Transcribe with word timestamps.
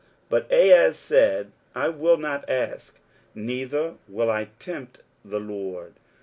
23:007:012 0.31 0.31
But 0.31 0.51
Ahaz 0.51 0.97
said, 0.97 1.51
I 1.75 1.89
will 1.89 2.17
not 2.17 2.49
ask, 2.49 2.99
neither 3.35 3.97
will 4.07 4.31
I 4.31 4.45
tempt 4.57 4.97
the 5.23 5.39
LORD. 5.39 5.93